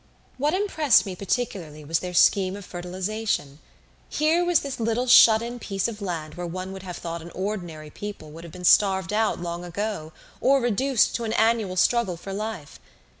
What 0.39 0.55
impressed 0.55 1.05
me 1.05 1.15
particularly 1.15 1.85
was 1.85 1.99
their 1.99 2.15
scheme 2.15 2.55
of 2.55 2.65
fertilization. 2.65 3.59
Here 4.09 4.43
was 4.43 4.61
this 4.61 4.79
little 4.79 5.05
shut 5.05 5.43
in 5.43 5.59
piece 5.59 5.87
of 5.87 6.01
land 6.01 6.33
where 6.33 6.47
one 6.47 6.71
would 6.71 6.81
have 6.81 6.97
thought 6.97 7.21
an 7.21 7.29
ordinary 7.35 7.91
people 7.91 8.31
would 8.31 8.43
have 8.43 8.49
been 8.53 8.65
starved 8.65 9.13
out 9.13 9.37
long 9.39 9.63
ago 9.63 10.11
or 10.39 10.59
reduced 10.59 11.13
to 11.17 11.23
an 11.23 11.33
annual 11.33 11.75
struggle 11.75 12.17
for 12.17 12.33
life. 12.33 12.79